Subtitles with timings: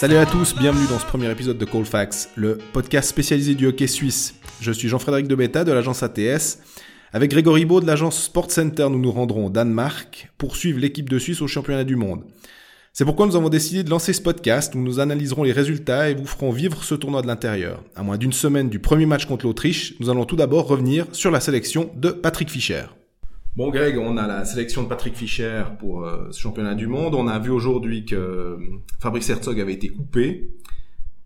[0.00, 3.86] Salut à tous, bienvenue dans ce premier épisode de Colfax, le podcast spécialisé du hockey
[3.86, 4.34] suisse.
[4.58, 6.60] Je suis Jean-Frédéric Debetta de l'agence ATS.
[7.12, 11.10] Avec Grégory Beau de l'agence Sport Center, nous nous rendrons au Danemark pour suivre l'équipe
[11.10, 12.24] de Suisse au championnat du monde.
[12.94, 16.14] C'est pourquoi nous avons décidé de lancer ce podcast où nous analyserons les résultats et
[16.14, 17.84] vous ferons vivre ce tournoi de l'intérieur.
[17.94, 21.30] À moins d'une semaine du premier match contre l'Autriche, nous allons tout d'abord revenir sur
[21.30, 22.84] la sélection de Patrick Fischer.
[23.56, 27.16] Bon Greg, on a la sélection de Patrick Fischer pour euh, ce championnat du monde.
[27.16, 28.56] On a vu aujourd'hui que euh,
[29.00, 30.50] Fabrice Herzog avait été coupé.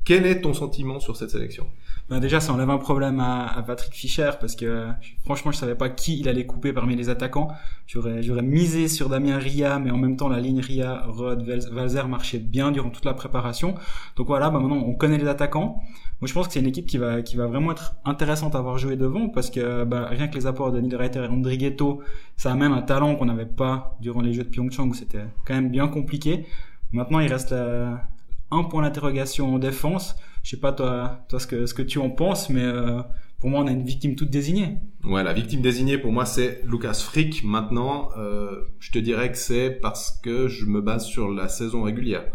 [0.06, 1.66] Quel est ton sentiment sur cette sélection?
[2.10, 4.88] Ben déjà, ça enlève un problème à, à, Patrick Fischer parce que
[5.24, 7.48] franchement, je savais pas qui il allait couper parmi les attaquants.
[7.86, 12.06] J'aurais, j'aurais misé sur Damien Ria, mais en même temps, la ligne Ria, Rod, Valzer
[12.06, 13.74] marchait bien durant toute la préparation.
[14.16, 15.80] Donc voilà, ben maintenant, on connaît les attaquants.
[16.20, 18.58] Moi, je pense que c'est une équipe qui va, qui va vraiment être intéressante à
[18.58, 22.02] avoir joué devant parce que ben, rien que les apports de Niederreiter et Andrighetto,
[22.36, 25.55] ça amène un talent qu'on n'avait pas durant les Jeux de Pyeongchang où c'était quand
[25.55, 26.44] même bien compliqué.
[26.92, 31.67] Maintenant, il reste un point d'interrogation en défense je sais pas toi, toi ce que
[31.67, 33.00] ce que tu en penses, mais euh,
[33.41, 34.77] pour moi on a une victime toute désignée.
[35.03, 37.42] Ouais, la victime désignée pour moi c'est Lucas Frick.
[37.42, 41.83] Maintenant, euh, je te dirais que c'est parce que je me base sur la saison
[41.83, 42.27] régulière.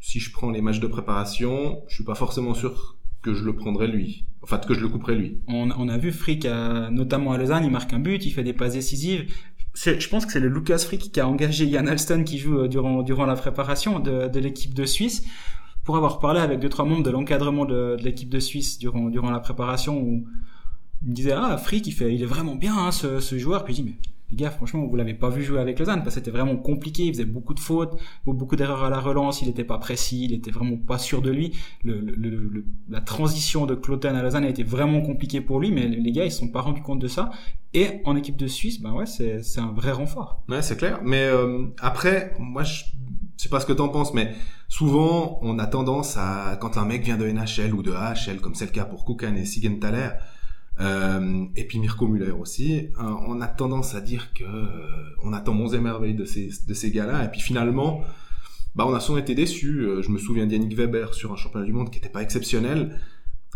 [0.00, 3.54] Si je prends les matchs de préparation, je suis pas forcément sûr que je le
[3.54, 4.24] prendrais lui.
[4.42, 5.40] Enfin, que je le couperais lui.
[5.48, 6.46] On, on a vu Frick,
[6.90, 9.30] notamment à Lausanne, il marque un but, il fait des passes décisives.
[9.74, 12.68] Je pense que c'est le Lucas Frick qui a engagé Yann Alston qui joue euh,
[12.68, 15.24] durant, durant la préparation de, de l'équipe de Suisse
[15.88, 19.30] pour avoir parlé avec deux trois membres de l'encadrement de, l'équipe de Suisse durant durant
[19.30, 20.26] la préparation où
[21.00, 23.64] ils me disaient ah Frick il fait il est vraiment bien hein, ce, joueur.
[23.64, 23.96] Puis je dis mais
[24.30, 27.04] les gars franchement vous l'avez pas vu jouer avec Lausanne parce que c'était vraiment compliqué
[27.04, 30.34] il faisait beaucoup de fautes beaucoup d'erreurs à la relance il était pas précis il
[30.34, 31.52] était vraiment pas sûr de lui.
[31.82, 35.88] Le, le la transition de Cloten à Lausanne a été vraiment compliquée pour lui mais
[35.88, 37.30] les gars ils se sont pas rendus compte de ça.
[37.72, 40.42] Et en équipe de Suisse ben ouais c'est c'est un vrai renfort.
[40.50, 41.00] Ouais c'est clair.
[41.02, 42.84] Mais euh, après moi je
[43.38, 44.34] je sais pas ce que t'en penses, mais
[44.68, 48.56] souvent, on a tendance à, quand un mec vient de NHL ou de AHL, comme
[48.56, 50.10] c'est le cas pour Kukan et Sigenthaler,
[50.80, 54.76] euh, et puis Mirko Müller aussi, euh, on a tendance à dire que euh,
[55.22, 58.02] on attend monts et de ces, de ces gars-là, et puis finalement,
[58.74, 59.86] bah, on a souvent été déçus.
[60.02, 63.00] Je me souviens d'Yannick Weber sur un championnat du monde qui n'était pas exceptionnel.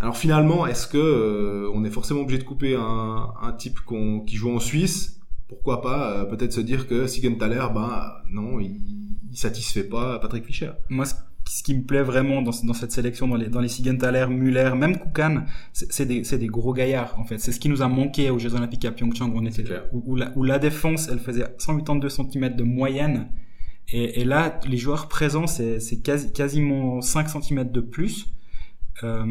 [0.01, 3.79] Alors finalement, est-ce que on est forcément obligé de couper un, un type
[4.27, 5.21] qui joue en Suisse?
[5.49, 10.73] Pourquoi pas peut-être se dire que Sigenthaler, bah non, il il satisfait pas Patrick Fischer.
[10.91, 14.27] Moi, ce qui me plaît vraiment dans, dans cette sélection, dans les, dans les Sigenthaler,
[14.29, 17.39] Muller, même Koukan, c'est des, des gros gaillards, en fait.
[17.39, 20.03] C'est ce qui nous a manqué aux Jeux Olympiques à Pyeongchang, où, on était, où,
[20.07, 23.29] où, la, où la défense, elle faisait 182 cm de moyenne.
[23.91, 28.27] Et, et là, les joueurs présents, c'est quasi, quasiment 5 cm de plus.
[29.03, 29.25] Euh,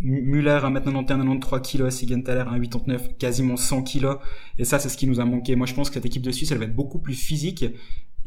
[0.00, 4.16] Muller à maintenant 93 kg, Sigenthaler à 89, quasiment 100 kg.
[4.58, 5.54] Et ça, c'est ce qui nous a manqué.
[5.54, 7.64] Moi, je pense que cette équipe de Suisse, elle va être beaucoup plus physique.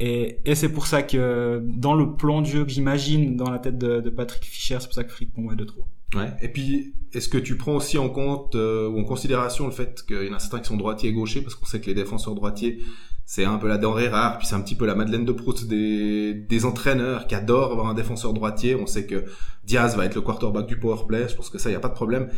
[0.04, 3.78] Et, c'est pour ça que dans le plan de jeu que j'imagine dans la tête
[3.78, 5.86] de, Patrick Fischer, c'est pour ça que Frick pour moi est de trop.
[6.14, 6.28] Ouais.
[6.42, 10.04] Et puis, est-ce que tu prends aussi en compte euh, ou en considération le fait
[10.06, 11.94] qu'il y en a certains qui sont droitiers et gauchers, parce qu'on sait que les
[11.94, 12.82] défenseurs droitiers,
[13.24, 15.68] c'est un peu la denrée rare, puis c'est un petit peu la Madeleine de Proust
[15.68, 18.74] des, des entraîneurs qui adorent avoir un défenseur droitier.
[18.74, 19.24] On sait que
[19.64, 21.80] Diaz va être le quarterback du power play, je pense que ça, il n'y a
[21.80, 22.28] pas de problème.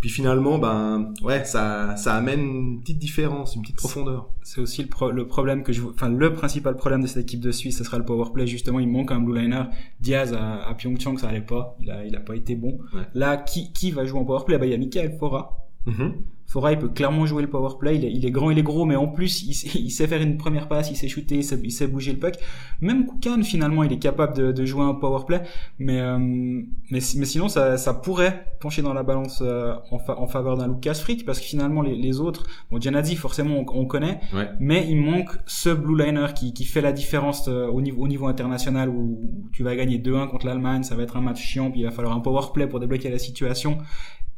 [0.00, 4.30] Puis finalement, ben ouais, ça, ça amène une petite différence, une petite profondeur.
[4.42, 7.50] C'est aussi le, le, problème que je, enfin le principal problème de cette équipe de
[7.50, 8.46] Suisse, ce sera le power play.
[8.46, 9.64] Justement, il manque un blue liner.
[10.00, 11.76] Diaz à, à Pyeongchang, ça allait pas.
[11.80, 12.78] Il a, il a pas été bon.
[13.14, 14.56] Là, qui, qui va jouer en power play?
[14.58, 15.66] Bah, il y a Michael Fora.
[15.86, 16.12] Mm
[16.48, 17.96] Fora, il peut clairement jouer le power play.
[17.96, 19.50] Il est, il est, grand, il est gros, mais en plus, il,
[19.84, 22.18] il sait faire une première passe, il sait shooter, il sait, il sait bouger le
[22.18, 22.36] puck.
[22.80, 25.42] Même Koukan, finalement, il est capable de, de jouer un power play.
[25.78, 30.26] Mais, euh, mais, mais sinon, ça, ça pourrait pencher dans la balance euh, en, en,
[30.26, 34.20] faveur d'un Lucas Frick, parce que finalement, les, les autres, bon, Gianazzi, forcément, on, connaît,
[34.58, 38.08] mais il manque ce blue liner qui, qui fait la différence euh, au, niveau, au
[38.08, 41.70] niveau international où tu vas gagner 2-1 contre l'Allemagne, ça va être un match chiant,
[41.70, 43.78] puis il va falloir un power play pour débloquer la situation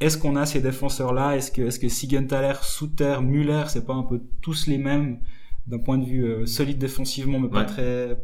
[0.01, 1.37] est-ce qu'on a ces défenseurs-là?
[1.37, 5.21] Est-ce que, est-ce que Sigenthaler, Souter, Müller, c'est pas un peu tous les mêmes
[5.67, 8.17] d'un point de vue euh, solide défensivement, mais pas très.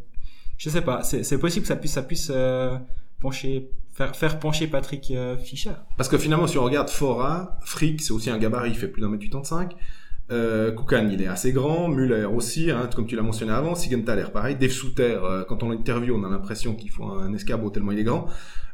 [0.58, 1.02] Je sais pas.
[1.02, 2.78] C'est, possible que ça puisse, ça puisse euh,
[3.20, 5.72] pencher, faire, faire pencher Patrick euh, Fischer.
[5.98, 9.02] Parce que finalement, si on regarde Fora, Frick, c'est aussi un gabarit, il fait plus
[9.02, 9.74] d'un mètre 85.
[10.32, 11.88] Euh, Koukan, il est assez grand.
[11.88, 13.74] Müller aussi, hein, comme tu l'as mentionné avant.
[13.74, 14.56] Sigenthaler, pareil.
[14.56, 18.00] Dave Souter, euh, quand on l'interview, on a l'impression qu'il faut un escabeau tellement il
[18.00, 18.26] est grand.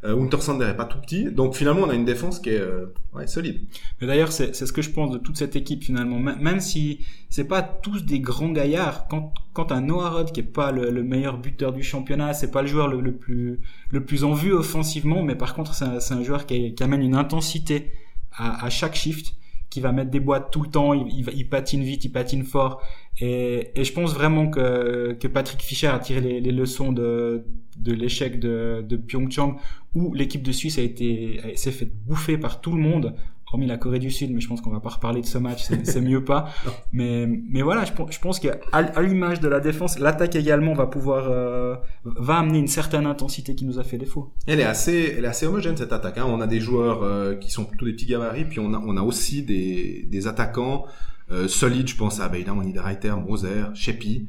[0.04, 1.30] Euh, Untersander est pas tout petit.
[1.30, 2.86] Donc finalement, on a une défense qui est euh,
[3.26, 3.60] solide.
[4.00, 6.18] Mais d'ailleurs, c'est ce que je pense de toute cette équipe finalement.
[6.18, 10.44] même si c'est pas tous des grands gaillards, quand, quand un Noah Rod qui est
[10.44, 13.60] pas le, le, meilleur buteur du championnat, c'est pas le joueur le, plus
[13.90, 17.92] le plus en vue offensivement, mais par contre, c'est un, joueur qui, amène une intensité
[18.36, 19.34] à chaque shift
[19.72, 22.82] qui va mettre des boîtes tout le temps, il, patine vite, il patine fort.
[23.18, 27.46] Et, je pense vraiment que, Patrick Fischer a tiré les, leçons de,
[27.78, 29.56] de l'échec de, de Pyeongchang,
[29.94, 33.14] où l'équipe de Suisse a été s'est fait bouffer par tout le monde
[33.52, 35.64] hormis la Corée du Sud, mais je pense qu'on va pas reparler de ce match,
[35.84, 36.48] c'est mieux pas.
[36.92, 40.86] mais, mais voilà, je, je pense qu'à à, l'image de la défense, l'attaque également va
[40.86, 44.32] pouvoir, euh, va amener une certaine intensité qui nous a fait défaut.
[44.46, 46.18] Elle est assez, elle est assez homogène cette attaque.
[46.18, 46.26] Hein.
[46.26, 48.96] On a des joueurs euh, qui sont plutôt des petits gabarits, puis on a, on
[48.96, 50.86] a aussi des, des attaquants
[51.30, 51.88] euh, solides.
[51.88, 54.28] Je pense à évidemment Niederreiter, Moser, Shepi.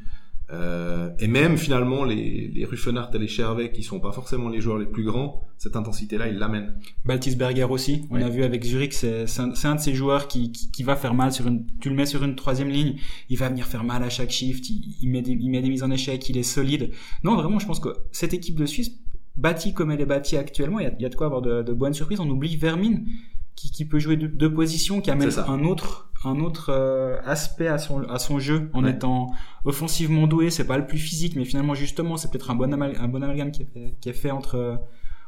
[0.53, 4.61] Euh, et même finalement les, les Ruffenhardt et les Chervet qui sont pas forcément les
[4.61, 6.75] joueurs les plus grands, cette intensité-là, ils l'amènent.
[7.05, 10.69] Baltisberger aussi, on a vu avec Zurich, c'est un, un, de ces joueurs qui, qui,
[10.69, 12.97] qui, va faire mal sur une, tu le mets sur une troisième ligne,
[13.29, 15.69] il va venir faire mal à chaque shift, il, il, met, des, il met des
[15.69, 16.91] mises en échec, il est solide.
[17.23, 18.91] Non, vraiment, je pense que cette équipe de Suisse,
[19.35, 21.63] bâtie comme elle est bâtie actuellement, il y a, y a de quoi avoir de,
[21.63, 22.19] de bonnes surprises.
[22.19, 23.07] On oublie Vermine,
[23.55, 27.67] qui, qui peut jouer deux, deux positions, qui amène un autre un autre euh, aspect
[27.67, 29.33] à son à son jeu en étant
[29.65, 30.49] offensivement doué.
[30.49, 33.51] C'est pas le plus physique, mais finalement justement c'est peut-être un bon un bon amalgame
[33.51, 34.79] qui est fait, qui est fait entre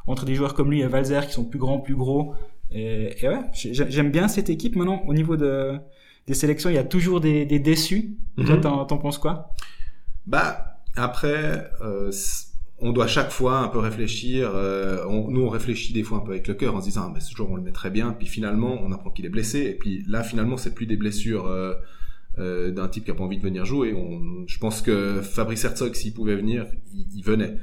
[0.07, 2.35] entre des joueurs comme lui et Valzer qui sont plus grands, plus gros.
[2.71, 4.75] Et, et ouais, j'aime bien cette équipe.
[4.75, 5.77] Maintenant, au niveau de
[6.27, 8.17] des sélections, il y a toujours des, des déçus.
[8.37, 8.61] Toi, mhm.
[8.61, 9.51] t'en penses quoi?
[10.25, 11.69] Bah après.
[11.81, 12.11] Euh,
[12.85, 14.51] on doit chaque fois un peu réfléchir.
[14.53, 17.05] Euh, on, nous, on réfléchit des fois un peu avec le cœur en se disant,
[17.07, 18.11] ah, mais ce jour on le met très bien.
[18.11, 19.61] Puis finalement, on apprend qu'il est blessé.
[19.61, 21.73] Et puis là, finalement, c'est plus des blessures euh,
[22.37, 23.95] euh, d'un type qui a pas envie de venir jouer.
[24.45, 27.57] Je pense que Fabrice Herzog, s'il pouvait venir, il, venait.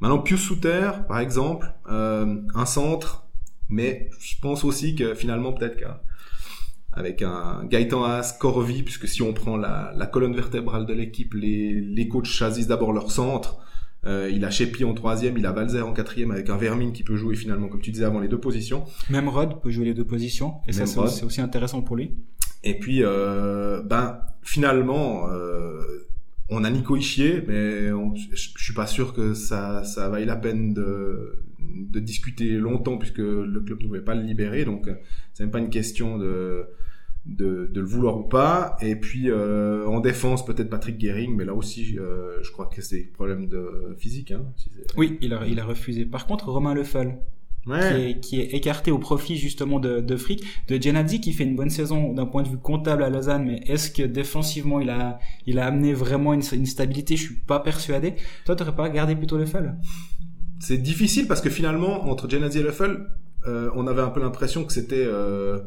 [0.00, 3.26] Maintenant, Pius Souter, par exemple, un centre.
[3.70, 9.32] Mais je pense aussi que finalement, peut-être qu'avec un Gaëtan Haas, Corvi, puisque si on
[9.32, 13.58] prend la, la colonne vertébrale de l'équipe, les, les coachs choisissent d'abord leur centre.
[14.06, 17.02] Euh, il a Shepi en troisième, il a Valzer en quatrième avec un Vermin qui
[17.02, 18.84] peut jouer finalement, comme tu disais avant, les deux positions.
[19.10, 22.12] Même Rod peut jouer les deux positions, et ça c'est aussi intéressant pour lui.
[22.62, 25.80] Et puis, euh, ben finalement, euh,
[26.48, 30.72] on a Nico Ischier, mais je suis pas sûr que ça, ça vaille la peine
[30.72, 34.88] de, de discuter longtemps puisque le club ne pouvait pas le libérer, donc
[35.34, 36.66] c'est même pas une question de
[37.26, 38.76] de, de, le vouloir ou pas.
[38.80, 42.80] Et puis euh, en défense, peut-être Patrick Gehring, mais là aussi, euh, je crois que
[42.82, 44.30] c'est problème de physique.
[44.30, 44.44] Hein,
[44.96, 46.04] oui, il a, il a refusé.
[46.04, 47.18] Par contre, Romain Leffel,
[47.66, 47.80] ouais.
[47.80, 51.44] qui, est, qui, est, écarté au profit justement de, de Frick, de Genadzi qui fait
[51.44, 54.90] une bonne saison d'un point de vue comptable à Lausanne, mais est-ce que défensivement il
[54.90, 57.16] a, il a amené vraiment une, une stabilité?
[57.16, 58.14] Je suis pas persuadé.
[58.44, 59.76] Toi, t'aurais pas gardé plutôt Leffel
[60.60, 63.06] C'est difficile parce que finalement, entre Genadzi et Leffel,
[63.46, 65.60] euh, on avait un peu l'impression que c'était euh,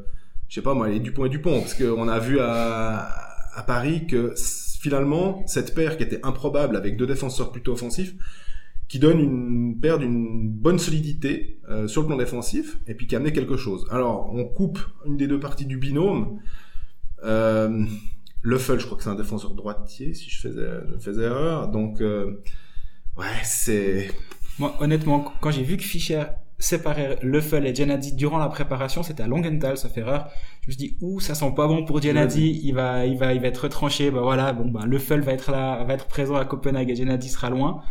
[0.50, 3.08] je sais pas moi, les Dupont et Dupont, parce qu'on a vu à,
[3.54, 4.34] à Paris que
[4.82, 8.16] finalement, cette paire qui était improbable avec deux défenseurs plutôt offensifs,
[8.88, 13.16] qui donne une paire d'une bonne solidité euh, sur le plan défensif, et puis qui
[13.16, 13.86] amenait quelque chose.
[13.92, 16.40] Alors, on coupe une des deux parties du binôme.
[17.24, 17.86] Euh,
[18.42, 21.68] Leufel, je crois que c'est un défenseur droitier, si je faisais, je faisais erreur.
[21.68, 22.42] Donc, euh,
[23.18, 24.10] ouais, c'est...
[24.58, 26.24] Moi, honnêtement, quand j'ai vu que Fischer
[26.60, 30.30] séparer Leffel et Genadi durant la préparation, c'était à Longenthal, ça fait rare.
[30.62, 33.34] Je me suis dit, ouh, ça sent pas bon pour Genadi, il va, il va,
[33.34, 36.36] il va être retranché, bah voilà, bon, bah, Leffel va être là, va être présent
[36.36, 37.82] à Copenhague et Genadi sera loin.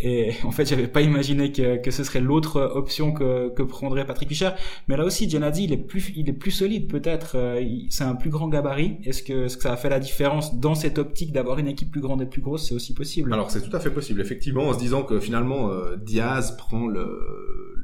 [0.00, 4.06] Et en fait, j'avais pas imaginé que, que ce serait l'autre option que, que prendrait
[4.06, 4.50] Patrick Fischer.
[4.88, 7.36] Mais là aussi, Genadi, il est plus, il est plus solide peut-être.
[7.36, 8.98] Euh, c'est un plus grand gabarit.
[9.04, 11.90] Est-ce que, ce que ça a fait la différence dans cette optique d'avoir une équipe
[11.90, 12.68] plus grande et plus grosse?
[12.68, 13.32] C'est aussi possible.
[13.32, 16.86] Alors, c'est tout à fait possible, effectivement, en se disant que finalement, euh, Diaz prend
[16.86, 17.76] le,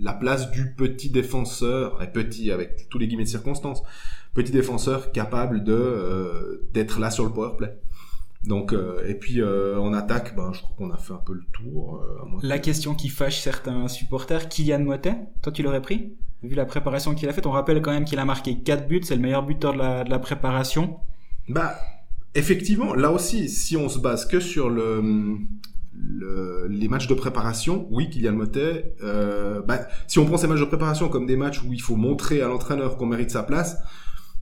[0.00, 3.82] la place du petit défenseur, et petit avec tous les guillemets de circonstances,
[4.34, 7.76] petit défenseur capable de euh, d'être là sur le power play.
[8.44, 11.34] Donc euh, et puis euh, en attaque, ben je crois qu'on a fait un peu
[11.34, 12.02] le tour.
[12.42, 16.14] la question qui fâche certains supporters, Kylian Motet, toi tu l'aurais pris?
[16.42, 19.02] Vu la préparation qu'il a faite, on rappelle quand même qu'il a marqué 4 buts,
[19.02, 21.00] c'est le meilleur buteur de la, de la préparation.
[21.48, 21.76] Bah
[22.34, 25.36] effectivement, là aussi, si on se base que sur le
[26.02, 30.60] le, les matchs de préparation, oui, Kylian Motet, euh, bah, si on prend ces matchs
[30.60, 33.76] de préparation comme des matchs où il faut montrer à l'entraîneur qu'on mérite sa place,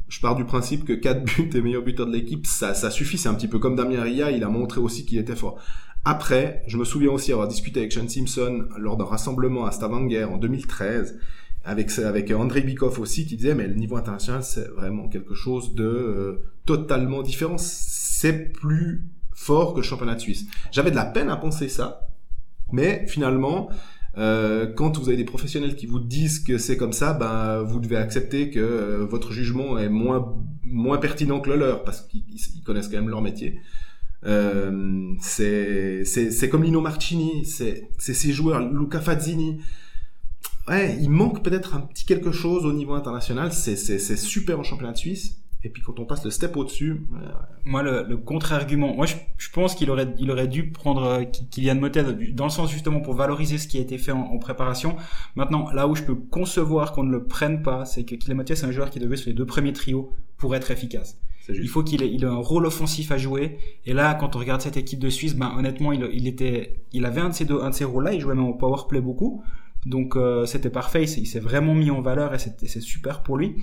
[0.08, 3.18] je pars du principe que 4 buts et meilleur buteur de l'équipe, ça, ça suffit.
[3.18, 5.58] C'est un petit peu comme Damien Ria, il a montré aussi qu'il était fort.
[6.04, 10.24] Après, je me souviens aussi avoir discuté avec Sean Simpson lors d'un rassemblement à Stavanger
[10.24, 11.18] en 2013,
[11.64, 15.74] avec avec André Bikoff aussi, qui disait mais le niveau international c'est vraiment quelque chose
[15.74, 17.58] de euh, totalement différent.
[17.58, 20.46] C'est plus fort que le championnat de Suisse.
[20.72, 22.08] J'avais de la peine à penser ça,
[22.72, 23.68] mais finalement,
[24.18, 27.78] euh, quand vous avez des professionnels qui vous disent que c'est comme ça, ben vous
[27.78, 30.34] devez accepter que euh, votre jugement est moins
[30.64, 33.60] moins pertinent que le leur parce qu'ils connaissent quand même leur métier.
[34.26, 39.60] Euh, c'est comme Lino Marcini, c'est ces joueurs, Luca Fazzini.
[40.66, 43.52] ouais, il manque peut-être un petit quelque chose au niveau international.
[43.52, 45.36] C'est super en championnat de Suisse.
[45.64, 47.02] Et puis quand on passe le step au-dessus,
[47.64, 51.24] moi le, le contre-argument, moi je, je pense qu'il aurait il aurait dû prendre euh,
[51.24, 54.94] Kylian Motet dans le sens justement pour valoriser ce qui a été fait en, préparation.
[55.34, 58.54] Maintenant, là où je peux concevoir qu'on ne le prenne pas, c'est que Kylian Motet
[58.54, 61.18] c'est un joueur qui devait sur les deux premiers trios pour être efficace.
[61.48, 63.56] Il faut qu'il ait, il ait un rôle offensif à jouer.
[63.86, 67.06] Et là, quand on regarde cette équipe de Suisse, ben honnêtement, il, il était, il
[67.06, 68.12] avait un de ces deux, un de ces rôles-là.
[68.12, 69.42] Il jouait même au power play beaucoup.
[69.86, 71.04] Donc euh, c'était parfait.
[71.04, 73.56] Il s'est vraiment mis en valeur et c'est super pour lui.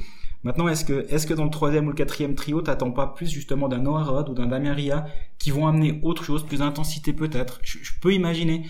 [0.46, 3.30] Maintenant, est-ce que, est-ce que dans le troisième ou le quatrième trio, t'attends pas plus
[3.30, 5.08] justement d'un Noah Rod ou d'un Damien Ria
[5.40, 7.60] qui vont amener autre chose, plus d'intensité peut-être?
[7.64, 8.66] Je, peux imaginer.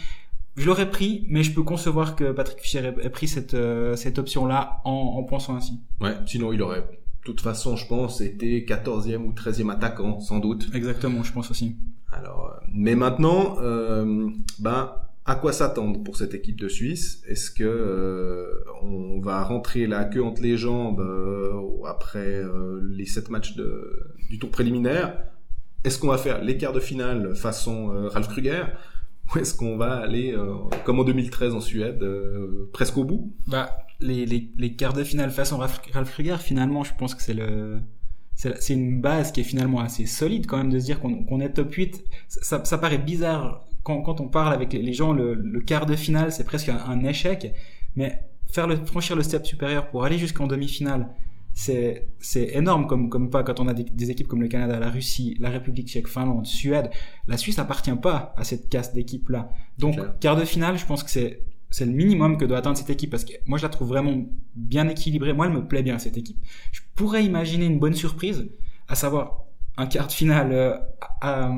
[0.56, 4.18] Je l'aurais pris, mais je peux concevoir que Patrick Fischer ait, pris cette, euh, cette
[4.18, 5.82] option-là en, en pensant ainsi.
[6.00, 6.82] Ouais, sinon il aurait
[7.26, 10.70] de toute façon, je pense, était 14e ou 13e attaquant, sans doute.
[10.76, 11.76] Exactement, je pense aussi.
[12.12, 14.30] Alors, euh, mais maintenant, euh,
[14.60, 14.92] ben,
[15.26, 17.24] à quoi s'attendre pour cette équipe de Suisse?
[17.28, 22.44] Est-ce que euh, on va rentrer la queue entre les jambes euh, après
[22.84, 25.18] les sept matchs de, du tour préliminaire?
[25.84, 28.64] Est-ce qu'on va faire les quarts de finale façon Ralph Kruger?
[29.34, 30.36] Ou est-ce qu'on va aller
[30.84, 32.04] comme en 2013 en Suède
[32.74, 33.34] presque au bout?
[33.48, 37.34] Bah les, les, les quarts de finale façon Ralph, Ralph finalement, je pense que c'est
[37.34, 37.80] le
[38.38, 41.54] c'est une base qui est finalement assez solide quand même de se dire qu'on est
[41.54, 42.04] top 8.
[42.28, 45.96] Ça, ça paraît bizarre quand, quand on parle avec les gens, le, le quart de
[45.96, 47.54] finale, c'est presque un, échec.
[47.96, 48.20] Mais
[48.52, 51.10] faire le, franchir le step supérieur pour aller jusqu'en demi-finale,
[51.54, 54.80] c'est c'est énorme comme comme pas quand on a des, des, équipes comme le Canada,
[54.80, 56.90] la Russie, la République Tchèque, Finlande, Suède.
[57.28, 59.50] La Suisse n'appartient pas à cette caste d'équipe là.
[59.78, 62.90] Donc quart de finale, je pense que c'est c'est le minimum que doit atteindre cette
[62.90, 64.26] équipe parce que moi je la trouve vraiment
[64.56, 65.34] bien équilibrée.
[65.34, 66.38] Moi, elle me plaît bien cette équipe.
[66.72, 68.50] Je pourrais imaginer une bonne surprise,
[68.88, 69.45] à savoir
[69.78, 70.78] un quart de finale euh,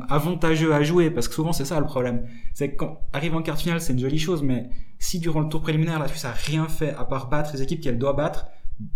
[0.09, 2.27] avantageux à jouer parce que souvent c'est ça le problème.
[2.53, 4.69] C'est que quand arrive en quart de finale, c'est une jolie chose, mais
[4.99, 7.81] si durant le tour préliminaire la Suisse a rien fait à part battre les équipes
[7.81, 8.47] qu'elle doit battre,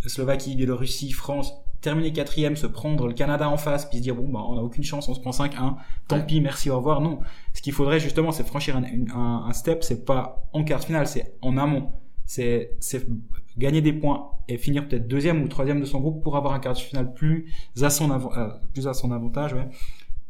[0.05, 4.29] Slovaquie, Biélorussie, France, terminer quatrième, se prendre le Canada en face, puis se dire bon
[4.29, 5.75] bah on a aucune chance, on se prend 5-1,
[6.07, 7.01] tant pis, merci, au revoir.
[7.01, 7.19] Non,
[7.53, 10.85] ce qu'il faudrait justement, c'est franchir un, un, un step, c'est pas en quart de
[10.85, 11.91] finale, c'est en amont,
[12.25, 13.05] c'est c'est
[13.57, 16.59] gagner des points et finir peut-être deuxième ou troisième de son groupe pour avoir un
[16.59, 19.55] quart de finale plus à son euh, plus à son avantage.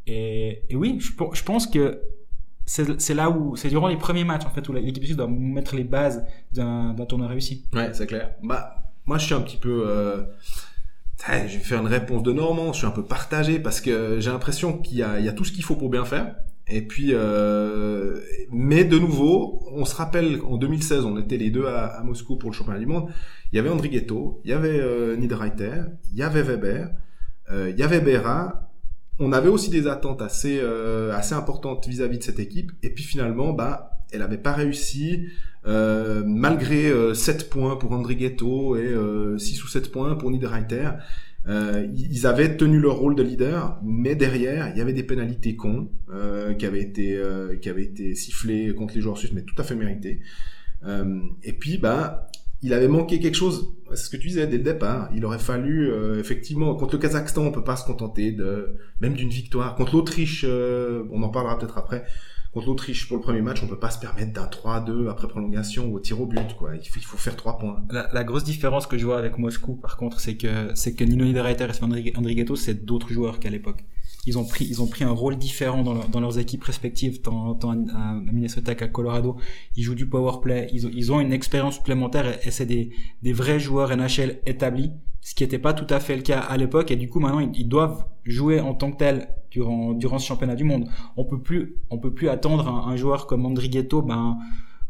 [0.07, 2.01] Et, et oui, je, pense que
[2.65, 5.75] c'est là où c'est durant les premiers matchs en fait où l'équipe suisse doit mettre
[5.75, 7.65] les bases d'un tournoi réussi.
[7.73, 8.31] Ouais, c'est clair.
[8.43, 8.75] Bah
[9.05, 10.23] moi je suis un petit peu euh
[11.27, 14.31] je vais faire une réponse de Normand, je suis un peu partagé parce que j'ai
[14.31, 16.35] l'impression qu'il y, y a, tout ce qu'il faut pour bien faire.
[16.71, 21.65] Et puis, euh, mais de nouveau, on se rappelle en 2016, on était les deux
[21.65, 23.09] à, Moscou pour le championnat du monde.
[23.51, 26.89] Il y avait André Ghetto, il y avait euh, il y avait Weber,
[27.51, 28.71] euh, il y avait Berra.
[29.19, 32.71] On avait aussi des attentes assez euh, assez importantes vis-à-vis de cette équipe.
[32.83, 35.27] Et puis finalement, bah, elle n'avait pas réussi.
[35.67, 40.31] Euh, malgré euh, 7 points pour André Ghetto et euh, 6 ou 7 points pour
[40.31, 40.89] Niederreiter.
[41.47, 45.55] Euh, ils avaient tenu leur rôle de leader, mais derrière, il y avait des pénalités
[45.55, 49.41] cons euh, qui avaient été euh, qui avaient été sifflées contre les joueurs suisses, mais
[49.41, 50.21] tout à fait méritées.
[50.85, 52.27] Euh, et puis, bah,
[52.61, 53.73] il avait manqué quelque chose.
[53.89, 55.09] C'est ce que tu disais dès le départ.
[55.15, 59.29] Il aurait fallu effectivement contre le Kazakhstan, on peut pas se contenter de même d'une
[59.29, 59.75] victoire.
[59.75, 62.05] Contre l'Autriche, on en parlera peut-être après
[62.53, 65.87] contre l'Autriche pour le premier match, on peut pas se permettre d'un 3-2 après prolongation
[65.87, 66.75] ou au tir au but, quoi.
[66.75, 67.81] Il faut, faire trois points.
[67.91, 71.23] La, grosse différence que je vois avec Moscou, par contre, c'est que, c'est que Nino
[71.23, 73.85] Niederreiter et Sven Andrighetto, c'est d'autres joueurs qu'à l'époque.
[74.27, 77.55] Ils ont pris, ils ont pris un rôle différent dans, dans leurs équipes respectives, tant,
[77.55, 79.37] tant à Minnesota qu'à Colorado.
[79.77, 80.69] Ils jouent du power play.
[80.73, 82.91] Ils ont, ils ont une expérience supplémentaire et, et c'est des,
[83.23, 86.57] des vrais joueurs NHL établis ce qui n'était pas tout à fait le cas à
[86.57, 90.25] l'époque et du coup maintenant ils, doivent jouer en tant que tel durant durant ce
[90.27, 90.87] championnat du monde.
[91.15, 94.39] On peut plus on peut plus attendre un, joueur comme Andrighetto ben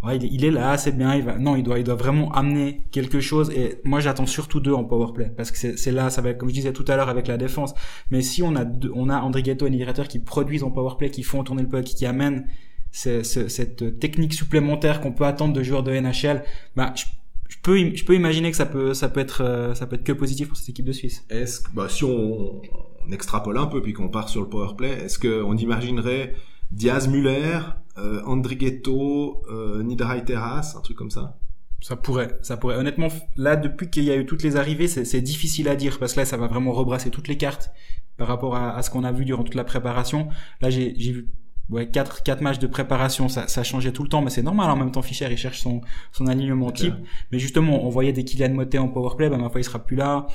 [0.04, 2.86] ouais, il, est là, c'est bien, il va non, il doit il doit vraiment amener
[2.92, 6.22] quelque chose et moi j'attends surtout deux en power play parce que c'est là ça
[6.22, 7.74] va comme je disais tout à l'heure avec la défense.
[8.10, 11.10] Mais si on a deux, on a Andrighetto et Nigrater qui produisent en power play,
[11.10, 12.48] qui font tourner le puck, qui amènent
[12.92, 16.44] cette technique supplémentaire qu'on peut attendre de joueurs de NHL,
[16.76, 17.06] ben je,
[17.52, 20.04] je peux je peux imaginer que ça peut ça peut être euh, ça peut être
[20.04, 21.26] que positif pour cette équipe de Suisse.
[21.30, 24.92] Est-ce bah si on, on extrapole un peu puis qu'on part sur le power play,
[25.04, 26.34] est-ce que on imaginerait
[26.72, 27.60] Diaz Muller,
[27.98, 31.38] euh, Andrighetto, euh, Niederreiteras, un truc comme ça?
[31.82, 32.78] Ça pourrait, ça pourrait.
[32.78, 36.14] Honnêtement, là, depuis qu'il y a eu toutes les arrivées, c'est difficile à dire parce
[36.14, 37.72] que là, ça va vraiment rebrasser toutes les cartes
[38.18, 40.30] par rapport à, à ce qu'on a vu durant toute la préparation.
[40.62, 41.28] Là, j'ai vu
[41.72, 44.70] ouais, quatre, quatre matchs de préparation, ça, ça changeait tout le temps, mais c'est normal.
[44.70, 46.94] En même temps, Fischer, il cherche son, son alignement type.
[47.32, 49.96] Mais justement, on voyait des Kylian Motet en powerplay, ben, ma foi, il sera plus
[49.96, 50.28] là.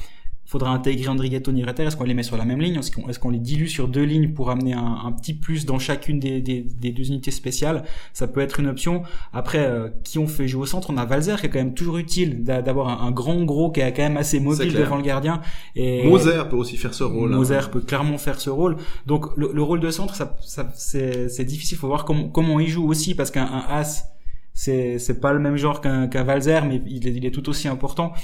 [0.47, 2.79] Faudra intégrer Andrighetto, Nirater Est-ce qu'on les met sur la même ligne?
[2.79, 5.79] Est-ce qu'on est les dilue sur deux lignes pour amener un, un petit plus dans
[5.79, 7.85] chacune des, des, des, deux unités spéciales?
[8.13, 9.03] Ça peut être une option.
[9.33, 10.91] Après, euh, qui on fait jouer au centre?
[10.91, 13.81] On a Valzer qui est quand même toujours utile d'avoir un, un, grand gros qui
[13.81, 15.41] est quand même assez mobile devant le gardien.
[15.75, 17.33] Et Moser peut aussi faire ce rôle.
[17.33, 17.37] Hein.
[17.37, 18.77] Moser peut clairement faire ce rôle.
[19.07, 21.77] Donc le, le rôle de centre, ça, ça c'est difficile.
[21.77, 24.13] Faut voir comment, comment il joue aussi parce qu'un as
[24.57, 27.47] c'est c'est pas le même genre qu'un qu'un Valzer mais il est, il est tout
[27.51, 28.15] aussi important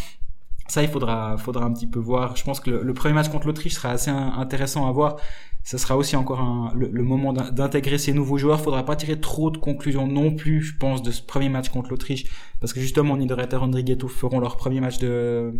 [0.72, 2.34] ça, il faudra, faudra un petit peu voir.
[2.34, 5.16] Je pense que le, premier match contre l'Autriche sera assez intéressant à voir.
[5.64, 8.58] Ça sera aussi encore un, le, moment d'intégrer ces nouveaux joueurs.
[8.58, 11.90] Faudra pas tirer trop de conclusions non plus, je pense, de ce premier match contre
[11.90, 12.24] l'Autriche,
[12.58, 15.52] parce que justement, Niederreiter et Andrighetto feront leur premier match de,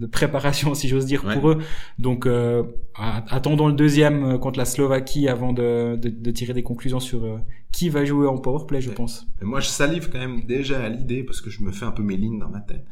[0.00, 1.58] de préparation, si j'ose dire, pour eux.
[2.00, 2.64] Donc, euh,
[2.96, 7.22] attendons le deuxième euh, contre la Slovaquie avant de, de, de tirer des conclusions sur
[7.24, 7.38] euh,
[7.70, 9.28] qui va jouer en powerplay, je pense.
[9.42, 12.02] moi, je salive quand même déjà à l'idée, parce que je me fais un peu
[12.02, 12.84] mes lignes dans ma tête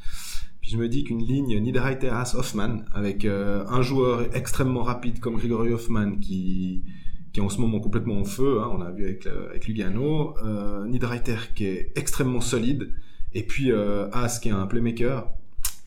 [0.65, 5.37] puis je me dis qu'une ligne Niederreiter Hoffman avec euh, un joueur extrêmement rapide comme
[5.37, 6.83] Grigory Hoffman qui
[7.35, 10.39] qui est en ce moment complètement en feu, hein, on a vu avec, avec Lugano,
[10.39, 12.95] euh, Niederreiter qui est extrêmement solide,
[13.35, 15.29] et puis euh, As qui est un playmaker,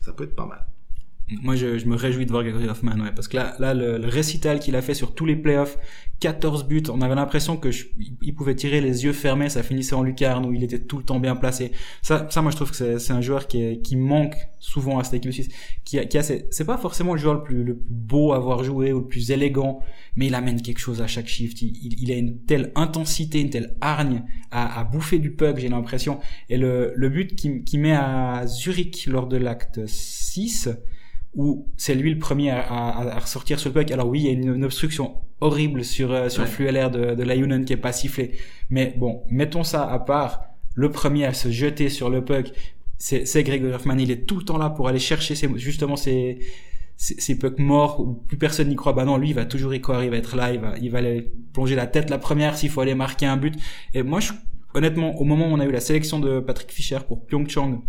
[0.00, 0.64] ça peut être pas mal.
[1.42, 3.98] Moi, je, je, me réjouis de voir Gregory Hoffman, ouais, parce que là, là le,
[4.06, 5.78] récital qu'il a fait sur tous les playoffs,
[6.20, 7.68] 14 buts, on avait l'impression que
[8.22, 11.04] il pouvait tirer les yeux fermés, ça finissait en lucarne où il était tout le
[11.04, 11.72] temps bien placé.
[12.02, 15.04] Ça, ça moi, je trouve que c'est un joueur qui, est, qui manque souvent à
[15.04, 15.48] cette équipe suisse.
[15.84, 18.36] Qui a, qui a c'est pas forcément le joueur le plus, le plus beau à
[18.36, 19.80] avoir joué ou le plus élégant,
[20.16, 21.60] mais il amène quelque chose à chaque shift.
[21.60, 25.68] Il, il, a une telle intensité, une telle hargne à, à bouffer du puck, j'ai
[25.68, 26.20] l'impression.
[26.48, 30.70] Et le, le but qu'il qui met à Zurich lors de l'acte 6,
[31.34, 33.90] où c'est lui le premier à, à, ressortir sur le puck.
[33.90, 37.64] Alors oui, il y a une, obstruction horrible sur euh, sur le de, de Lionen
[37.64, 38.32] qui est pas sifflé.
[38.70, 40.44] Mais bon, mettons ça à part.
[40.74, 42.52] Le premier à se jeter sur le puck,
[42.98, 43.98] c'est Gregor Hoffman.
[43.98, 46.38] Il est tout le temps là pour aller chercher ses, justement ces
[46.96, 48.92] ces, pucks morts où plus personne n'y croit.
[48.92, 50.02] Bah non, lui, il va toujours y croire.
[50.02, 50.52] Il va être là.
[50.52, 53.36] Il va il va aller plonger la tête la première s'il faut aller marquer un
[53.36, 53.54] but.
[53.94, 54.32] Et moi, je,
[54.74, 57.82] honnêtement, au moment où on a eu la sélection de Patrick Fischer pour Pyeongchang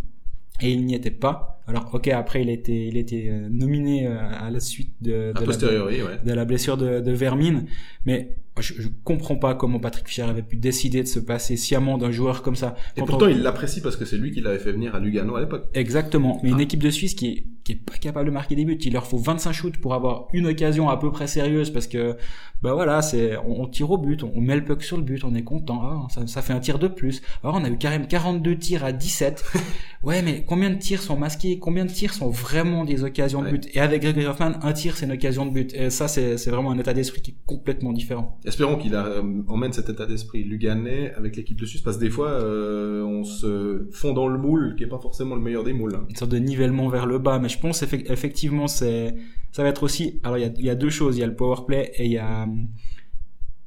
[0.62, 4.18] et il n'y était pas alors, ok, après il été, il était euh, nominé euh,
[4.20, 7.68] à la suite de, de, la, de la, blessure de, de Vermine,
[8.08, 12.00] mais je, je comprends pas comment Patrick Fischer avait pu décider de se passer sciemment
[12.00, 12.76] d'un joueur comme ça.
[12.98, 15.42] Et pourtant, il l'apprécie parce que c'est lui qui l'avait fait venir à Lugano à
[15.42, 15.68] l'époque.
[15.76, 16.40] Exactement.
[16.42, 16.64] Mais une ah.
[16.64, 18.80] équipe de Suisse qui est, qui est pas capable de marquer des buts.
[18.82, 22.18] Il leur faut 25 shoots pour avoir une occasion à peu près sérieuse parce que,
[22.64, 25.36] bah voilà, c'est, on, tire au but, on, met le puck sur le but, on
[25.36, 25.82] est content.
[25.84, 27.22] Ah, ça, ça, fait un tir de plus.
[27.44, 29.44] Alors, on a eu carrément 42 tirs à 17.
[30.04, 31.60] ouais, mais combien de tirs sont masqués?
[31.60, 33.70] Combien de tirs sont vraiment des occasions de but?
[33.76, 35.74] Et avec Gregory Hoffman, un tir, c'est une occasion de but.
[35.76, 38.40] Et ça, c'est, c'est vraiment un état d'esprit qui est complètement différent.
[38.46, 42.10] Espérons qu'il euh, emmène cet état d'esprit luganais avec l'équipe de Suisse parce que des
[42.10, 45.74] fois euh, on se fond dans le moule qui est pas forcément le meilleur des
[45.74, 45.96] moules.
[45.96, 46.06] Hein.
[46.10, 49.16] Une sorte de nivellement vers le bas, mais je pense effectivement c'est
[49.52, 51.28] ça va être aussi alors il y a, y a, deux choses, il y a
[51.28, 52.48] le power play et il y a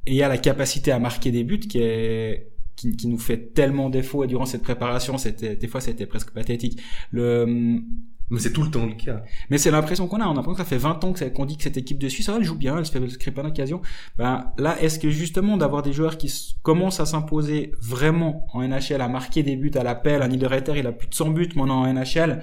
[0.05, 3.19] et il y a la capacité à marquer des buts qui est qui, qui nous
[3.19, 6.81] fait tellement défaut et durant cette préparation c'était des fois c'était presque pathétique.
[7.11, 7.81] Le
[8.29, 9.23] mais c'est tout le temps le cas.
[9.49, 10.25] Mais c'est l'impression qu'on a.
[10.25, 12.29] On a l'impression que ça fait 20 ans qu'on dit que cette équipe de Suisse,
[12.29, 13.81] elle joue bien, elle se fait, se crée pas d'occasion.
[14.17, 19.01] Ben, là, est-ce que justement d'avoir des joueurs qui commencent à s'imposer vraiment en NHL,
[19.01, 21.81] à marquer des buts à l'appel, un Niederreiter, il a plus de 100 buts maintenant
[21.81, 22.41] en NHL,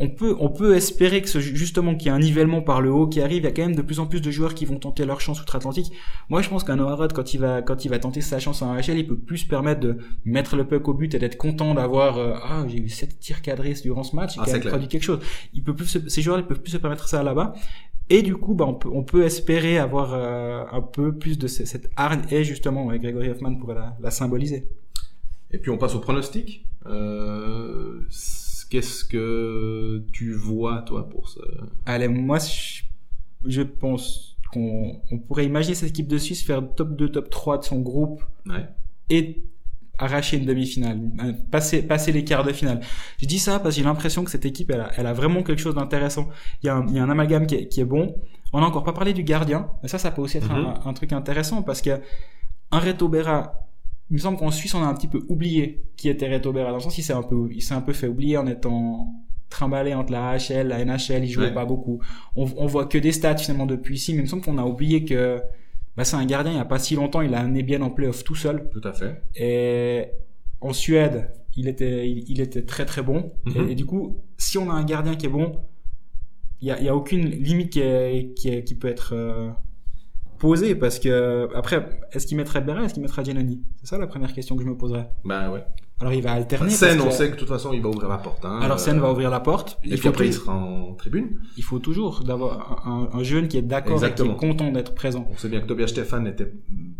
[0.00, 2.90] on peut, on peut espérer que ce, justement qu'il y a un nivellement par le
[2.90, 3.42] haut qui arrive.
[3.42, 5.20] Il y a quand même de plus en plus de joueurs qui vont tenter leur
[5.20, 5.92] chance outre-Atlantique.
[6.30, 8.72] Moi, je pense qu'un Noah quand il va, quand il va tenter sa chance en
[8.72, 11.74] AHL, il peut plus se permettre de mettre le puck au but et d'être content
[11.74, 14.36] d'avoir, euh, ah, j'ai eu sept tirs cadrés durant ce match.
[14.36, 15.20] Il a produit quelque chose.
[15.52, 17.52] Il peut plus, ces joueurs, ils peuvent plus se permettre ça là-bas.
[18.08, 21.46] Et du coup, bah, on peut, on peut espérer avoir euh, un peu plus de
[21.46, 24.66] cette hargne et justement, ouais, Gregory Hoffman pourrait la, la symboliser.
[25.52, 26.66] Et puis on passe au pronostic.
[26.86, 28.00] Euh,
[28.70, 31.40] Qu'est-ce que tu vois, toi, pour ça
[31.86, 32.38] Allez, moi,
[33.44, 37.58] je, pense qu'on on pourrait imaginer cette équipe de Suisse faire top 2, top 3
[37.58, 38.68] de son groupe ouais.
[39.10, 39.42] et
[39.98, 42.80] arracher une demi-finale, euh, passer, passer les quarts de finale.
[43.20, 45.42] Je dis ça parce que j'ai l'impression que cette équipe, elle a, elle a vraiment
[45.42, 46.28] quelque chose d'intéressant.
[46.62, 48.14] Il y, a un, il y a un amalgame qui est, qui est bon.
[48.52, 50.88] On n'a encore pas parlé du gardien, mais ça, ça peut aussi être un, mm-hmm.
[50.88, 52.00] un, truc intéressant parce que
[52.70, 53.69] un Reto Berra
[54.10, 56.70] il me semble qu'en Suisse, on a un petit peu oublié qui était Reto Berra.
[56.70, 59.14] Dans le sens, il s'est un peu, il s'est un peu fait oublier en étant
[59.48, 62.00] trimballé entre la HL, la NHL, il jouait pas beaucoup.
[62.36, 64.64] On, on voit que des stats finalement depuis ici, mais il me semble qu'on a
[64.64, 65.40] oublié que
[65.96, 67.90] bah, c'est un gardien, il y a pas si longtemps, il a amené bien en
[67.90, 68.68] playoff tout seul.
[68.72, 69.22] Tout à fait.
[69.34, 70.06] Et
[70.60, 73.32] en Suède, il était, il, était très très bon.
[73.44, 73.70] Mhm.
[73.70, 75.60] et, du coup, si on a un gardien qui est bon,
[76.60, 79.50] il y a, y a aucune limite qui, est, qui, qui peut être euh,
[80.40, 84.06] poser parce que après, est-ce qu'il mettrait Berra, est-ce qu'il mettrait Giannoni C'est ça la
[84.08, 85.08] première question que je me poserais.
[85.24, 85.62] Bah ouais.
[86.00, 86.70] Alors il va alterner.
[86.70, 88.42] Sen, on que- sait que de toute façon, il va ouvrir la porte.
[88.46, 88.58] Hein.
[88.62, 89.78] Alors Sen Euh, va ouvrir la porte.
[89.84, 91.38] Et Il puis faut, après, il sera en tribune.
[91.58, 94.94] il faut toujours d'avoir un, un jeune qui est d'accord et qui est content d'être
[94.94, 95.28] présent.
[95.30, 96.50] On sait bien que Tobias Stefan n'était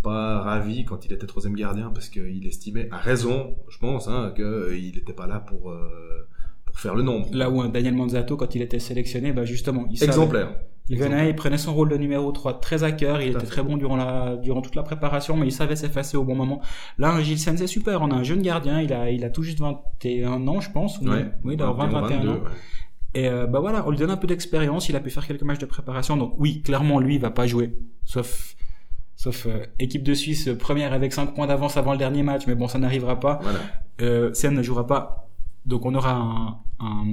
[0.02, 4.32] pas ravi quand il était troisième gardien parce qu'il estimait, à raison, je pense, hein,
[4.36, 6.28] qu'il n'était pas là pour, euh,
[6.66, 7.26] pour faire le nombre.
[7.32, 10.12] Là où un Daniel Manzato, quand il était sélectionné, bah justement, il savait.
[10.90, 13.46] Il venait, il prenait son rôle de numéro 3 très à cœur, il était fait.
[13.46, 16.60] très bon durant la, durant toute la préparation, mais il savait s'effacer au bon moment.
[16.98, 19.30] Là, un Gilles Sen, c'est super, on a un jeune gardien, il a, il a
[19.30, 20.98] tout juste 21 ans, je pense.
[21.00, 21.26] ou- Ouais.
[21.44, 22.32] Oui, il a 20, 21 22, ans.
[22.34, 22.40] ouais.
[23.14, 25.42] Et euh, bah voilà, on lui donne un peu d'expérience, il a pu faire quelques
[25.42, 27.76] matchs de préparation, donc oui, clairement, lui, il va pas jouer.
[28.04, 28.54] Sauf,
[29.16, 32.46] sauf euh, équipe de Suisse, euh, première avec 5 points d'avance avant le dernier match,
[32.46, 33.38] mais bon, ça n'arrivera pas.
[33.42, 33.58] Voilà.
[34.00, 35.29] Euh, Sen ne jouera pas.
[35.70, 37.04] Donc on aura un, un,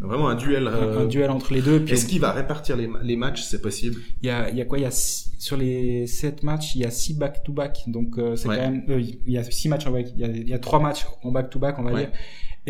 [0.00, 0.66] Vraiment un duel.
[0.66, 1.84] euh, un duel entre les deux.
[1.88, 3.96] Est-ce qu'il va répartir les, les matchs C'est possible?
[4.22, 4.78] Il y a, il y a quoi?
[4.78, 7.84] Il y a six- sur les sept matchs, il y a six back-to-back.
[7.86, 8.56] Donc euh, c'est Ouais.
[8.56, 8.82] quand même.
[8.90, 10.08] euh, il y a six matchs en back.
[10.14, 12.00] Il y a, il y a trois matchs en back-to-back, on va Ouais.
[12.06, 12.12] dire.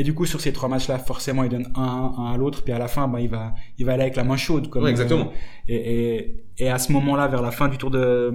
[0.01, 2.63] Et du coup, sur ces trois matchs-là, forcément, il donne un, un à l'autre.
[2.65, 4.71] Puis à la fin, bah, il va, il va aller avec la main chaude.
[4.71, 5.27] Comme, Ouais, exactement.
[5.27, 8.33] euh, et, et, et à ce moment-là, vers la fin du tour de,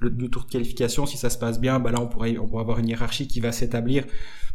[0.00, 2.48] le, du tour de qualification, si ça se passe bien, bah là, on pourrait, on
[2.48, 4.04] pourrait avoir une hiérarchie qui va s'établir.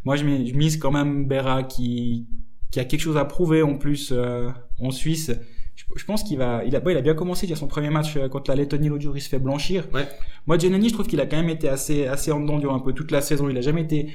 [0.05, 2.25] Moi, je, mise quand même Berra qui,
[2.71, 5.31] qui a quelque chose à prouver en plus euh, en Suisse.
[5.75, 7.45] Je, je pense qu'il va, il a, bon, il a bien commencé.
[7.45, 9.87] Il a son premier match euh, contre la Lettonie l'autre jour, il se fait blanchir.
[9.93, 10.07] Ouais.
[10.47, 12.79] Moi, Giannini, je trouve qu'il a quand même été assez, assez en dedans durant un
[12.79, 13.49] peu toute la saison.
[13.49, 14.07] Il a jamais été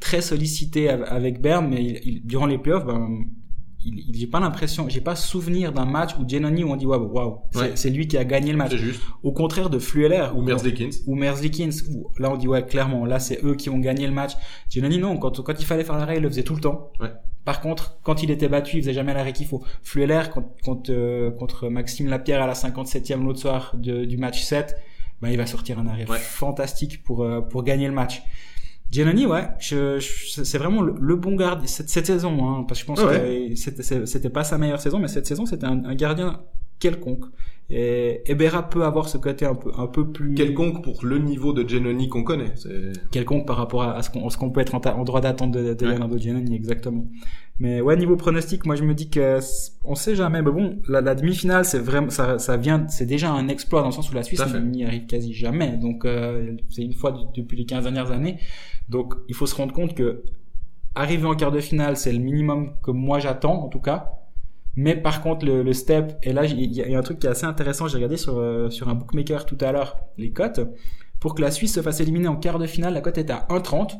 [0.00, 3.24] très sollicité av- avec Berne, mais il- il- durant les playoffs, ben,
[3.84, 6.86] il, il- j'ai pas l'impression, j'ai pas souvenir d'un match où Giannini où on dit
[6.86, 7.38] waouh, waouh,
[7.74, 8.72] c'est- lui qui a gagné le match.
[8.72, 9.00] C'est juste.
[9.22, 10.90] Au contraire de Flueller Ou Merzlikins.
[11.06, 14.12] ou Merzlikins, où là on dit ouais clairement, là c'est eux qui ont gagné le
[14.12, 14.32] match.
[14.70, 16.90] Giannini non, quand, quand il fallait faire l'arrêt, il le faisait tout le temps.
[17.00, 17.12] Ouais.
[17.44, 19.62] Par contre, quand il était battu, il faisait jamais l'arrêt qu'il faut.
[19.84, 24.42] Flueller contre, contre, euh, contre Maxime Lapierre à la 57e l'autre soir de- du match
[24.42, 24.74] 7,
[25.22, 26.18] ben, il va sortir un arrêt Ouais.
[26.18, 28.20] fantastique pour, euh, pour gagner le match.
[28.90, 32.80] Giannini, ouais, je, je- c'est vraiment le, le bon gardien cette, cette saison, hein, parce
[32.80, 33.50] que je pense Ouais.
[33.50, 33.56] que
[34.06, 36.40] c'était, pas sa meilleure saison, mais cette saison c'était un, un gardien
[36.78, 37.24] quelconque.
[37.68, 41.52] Et, Berra peut avoir ce côté un peu, un peu plus Quelconque pour le niveau
[41.52, 42.54] de Genoni qu'on connaît.
[43.10, 45.92] Quelconque par rapport à, à ce qu'on peut être en, droit d'attente de, de Ouais.
[45.92, 47.06] Leonardo Giannini, exactement.
[47.58, 49.40] Mais ouais, niveau pronostic, moi je me dis que
[49.84, 50.42] on sait jamais.
[50.42, 53.88] Mais bon, la, la demi-finale, c'est vraiment ça, ça vient, c'est déjà un exploit dans
[53.88, 55.76] le sens où la Suisse n'y arrive quasi jamais.
[55.76, 58.38] Donc euh, c'est une fois depuis les 15 dernières années.
[58.88, 60.22] Donc il faut se rendre compte que
[60.94, 64.15] arriver en quart de finale, c'est le minimum que moi j'attends en tout cas.
[64.76, 67.26] Mais par contre, le, le step, et là, il y, y a un truc qui
[67.26, 70.60] est assez intéressant, j'ai regardé sur, euh, sur un bookmaker tout à l'heure, les cotes.
[71.18, 73.46] Pour que la Suisse se fasse éliminer en quart de finale, la cote est à
[73.48, 73.98] 1,30.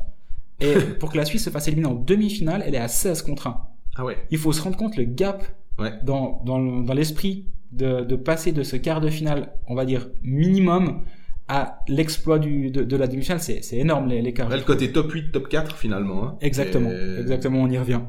[0.61, 3.47] Et pour que la Suisse se fasse éliminer en demi-finale, elle est à 16 contre
[3.47, 3.61] 1.
[3.97, 4.19] Ah ouais.
[4.31, 5.45] Il faut se rendre compte le gap
[5.79, 5.93] Ouais.
[6.05, 10.09] dans, dans, dans l'esprit de, de passer de ce quart de finale, on va dire
[10.23, 11.03] minimum,
[11.49, 13.41] à l'exploit du, de, de la demi-finale.
[13.41, 14.49] C'est, c'est énorme les, les quarts.
[14.49, 16.25] Là, le côté top 8, top 4 finalement.
[16.25, 16.39] hein.
[16.41, 18.01] Exactement, Et- exactement, on y revient.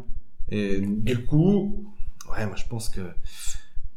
[0.49, 1.88] Et du coup,
[2.38, 3.02] ouais, moi je pense que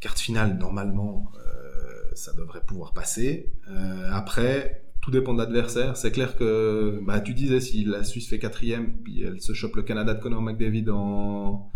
[0.00, 3.52] carte finale, normalement, euh, ça devrait pouvoir passer.
[3.68, 5.96] Euh, après, tout dépend de l'adversaire.
[5.96, 9.76] C'est clair que, bah, tu disais, si la Suisse fait quatrième, puis elle se chope
[9.76, 11.68] le Canada de Conor McDavid en,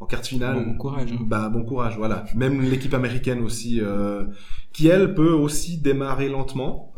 [0.00, 0.64] en quarte finale.
[0.64, 1.18] Bon, courage, hein.
[1.20, 2.24] Bah, bon courage, voilà.
[2.36, 4.24] Même l'équipe américaine aussi, euh,
[4.72, 6.94] qui elle peut aussi démarrer lentement,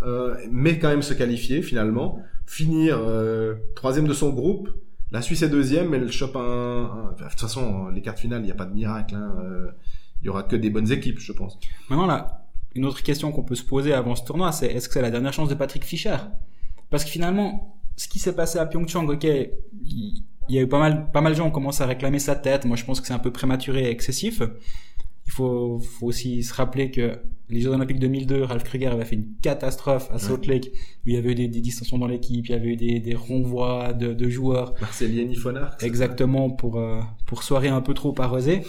[0.50, 2.98] mais quand même se qualifier finalement, finir
[3.74, 4.70] troisième de son groupe.
[5.12, 7.14] La Suisse est deuxième, elle chope un.
[7.18, 9.14] de toute façon, les quarts finales, il n'y a pas de miracle.
[9.14, 9.34] Hein.
[9.40, 9.70] euh,
[10.22, 11.58] Il y aura que des bonnes équipes, je pense.
[11.88, 14.94] Maintenant, là, une autre question qu'on peut se poser avant ce tournoi, c'est est-ce que
[14.94, 16.16] c'est la dernière chance de Patrick Fischer?
[16.90, 20.68] Parce que finalement, ce qui s'est passé à Pyeongchang, ok, il, il y a eu
[20.68, 22.64] pas mal, pas mal de gens qui ont commencé à réclamer sa tête.
[22.64, 24.42] Moi, je pense que c'est un peu prématuré et excessif.
[25.26, 29.16] Il faut, faut aussi se rappeler que les Jeux Olympiques 2002, Ralph Kruger avait fait
[29.16, 32.46] une catastrophe à Salt Lake, où il y avait eu des, des distensions dans l'équipe,
[32.48, 34.74] il y avait eu des, des renvois de, de joueurs.
[34.80, 35.76] Marcelieni Fonard.
[35.80, 38.62] Exactement pour euh, pour soirée un peu trop arrosée.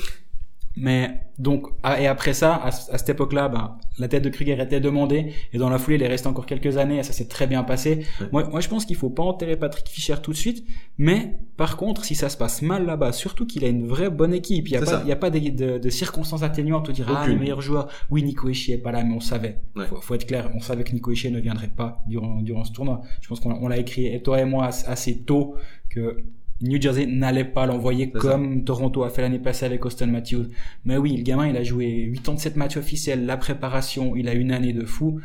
[0.80, 4.62] Mais donc ah, et après ça, à, à cette époque-là, ben, la tête de Kruger
[4.62, 7.28] était demandée et dans la foulée, il est resté encore quelques années et ça s'est
[7.28, 8.06] très bien passé.
[8.22, 8.28] Ouais.
[8.32, 10.66] Moi, moi, je pense qu'il faut pas enterrer Patrick Fischer tout de suite,
[10.98, 14.34] mais par contre, si ça se passe mal là-bas, surtout qu'il a une vraie bonne
[14.34, 16.92] équipe, il y a pas il y a pas de, de, de circonstances atténuantes où
[16.92, 19.60] dire ah le meilleur joueur, oui Nico Ishii est pas là, mais on savait.
[19.76, 19.86] Ouais.
[19.88, 22.72] Faut, faut être clair, on savait que Nico Ishii ne viendrait pas durant durant ce
[22.72, 23.02] tournoi.
[23.22, 25.56] Je pense qu'on on l'a écrit et toi et moi assez tôt
[25.90, 26.24] que
[26.62, 28.20] New Jersey n'allait pas l'envoyer ça.
[28.20, 30.48] comme Toronto a fait l'année passée avec Austin Matthews.
[30.86, 34.52] Mais oui, le gamin, il a joué 87 matchs officiels, la préparation, il a une
[34.52, 35.20] année de fou.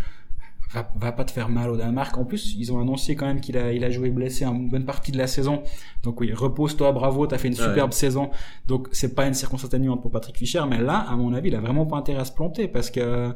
[0.75, 2.17] Va, va pas te faire mal au Danemark.
[2.17, 4.87] En plus, ils ont annoncé quand même qu'il a, il a joué blessé une bonne
[4.87, 5.63] partie de la saison.
[6.03, 7.61] Donc oui, repose-toi, bravo, t'as fait une Ouais.
[7.69, 8.31] superbe saison.
[8.69, 11.55] Donc c'est pas une circonstance atténuante pour Patrick Fischer, mais là, à mon avis, il
[11.57, 13.33] a vraiment pas intérêt à se planter parce que,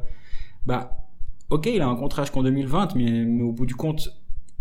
[0.64, 0.96] bah,
[1.50, 4.16] ok, il a un contrat jusqu'en 2020, mais, mais au bout du compte,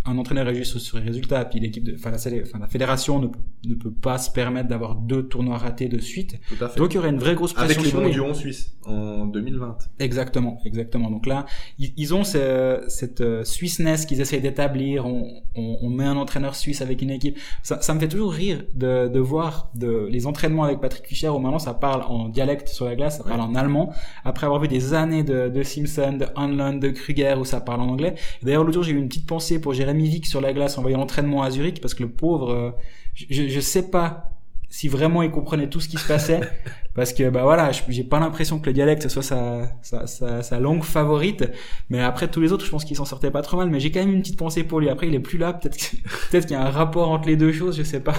[0.05, 3.19] un entraîneur est juste sur les résultats, puis l'équipe de, enfin la, enfin, la fédération
[3.19, 3.27] ne,
[3.67, 6.39] ne, peut pas se permettre d'avoir deux tournois ratés de suite.
[6.47, 6.79] Tout à fait.
[6.79, 7.81] Donc il y aurait une vraie grosse pression.
[7.81, 9.77] Avec les mondiaux en Suisse en 2020.
[9.99, 11.09] Exactement, exactement.
[11.09, 11.45] Donc là,
[11.79, 15.07] ils, ils ont ce, cette euh, Swissness qu'ils essayent d'établir.
[15.07, 17.39] On, on, on, met un entraîneur suisse avec une équipe.
[17.63, 21.29] Ça, ça me fait toujours rire de, de voir de, les entraînements avec Patrick Fischer
[21.29, 23.91] où maintenant ça parle en dialecte sur la glace, ça parle en allemand.
[24.23, 27.81] Après avoir vu des années de, de Simpson, de Hanlon, de Kruger où ça parle
[27.81, 28.13] en anglais.
[28.43, 30.81] D'ailleurs l'autre jour j'ai eu une petite pensée pour Jérémy Vick sur la glace en
[30.81, 32.71] voyant l'entraînement à Zurich parce que le pauvre, euh,
[33.13, 34.36] je, je sais pas
[34.69, 36.41] si vraiment il comprenait tout ce qui se passait
[36.95, 40.60] parce que bah voilà j'ai pas l'impression que le dialecte soit sa, sa, sa, sa,
[40.60, 41.49] langue favorite
[41.89, 43.91] mais après tous les autres je pense qu'il s'en sortait pas trop mal mais j'ai
[43.91, 45.77] quand même une petite pensée pour lui après il est plus là peut-être
[46.29, 48.15] peut-être qu'il y a un rapport entre les deux choses je sais pas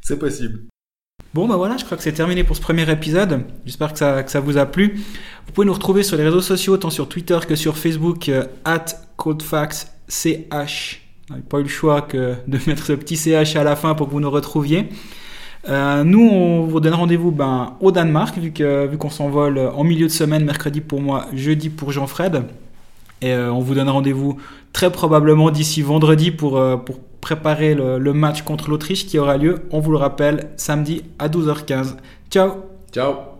[0.00, 0.60] c'est possible
[1.34, 3.44] Bon bah voilà, je crois que c'est terminé pour ce premier épisode.
[3.66, 4.98] J'espère que ça, que ça vous a plu.
[5.46, 8.46] Vous pouvez nous retrouver sur les réseaux sociaux, tant sur Twitter que sur Facebook, euh,
[8.64, 8.86] at
[10.08, 11.02] coldfaxch.
[11.30, 13.94] On n'avait pas eu le choix que de mettre ce petit ch à la fin
[13.94, 14.88] pour que vous nous retrouviez.
[15.68, 19.84] Euh, nous, on vous donne rendez-vous ben, au Danemark, vu qu'on vu qu'on s'envole en
[19.84, 22.44] milieu de semaine, mercredi pour moi, jeudi pour Jean-Fred.
[23.20, 24.38] Et euh, on vous donne rendez-vous
[24.72, 29.36] très probablement d'ici vendredi pour, euh, pour préparer le, le match contre l'Autriche qui aura
[29.36, 31.96] lieu, on vous le rappelle, samedi à 12h15.
[32.30, 32.52] Ciao
[32.92, 33.37] Ciao